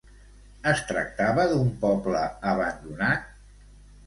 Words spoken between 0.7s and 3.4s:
Es tractava d'un poble abandonat?